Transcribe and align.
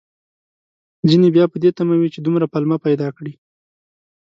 ځينې 1.09 1.29
بيا 1.35 1.45
په 1.49 1.57
دې 1.63 1.69
تمه 1.77 1.95
وي، 1.99 2.09
چې 2.13 2.19
دومره 2.21 2.45
پلمه 2.53 2.77
پيدا 2.85 3.07
کړي 3.17 3.33